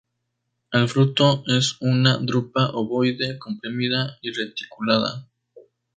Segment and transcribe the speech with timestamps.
[0.71, 5.29] El fruto es una drupa ovoide, comprimida y reticulada.